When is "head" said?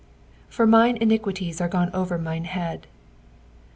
2.45-2.87